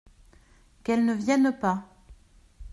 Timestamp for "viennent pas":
1.13-1.83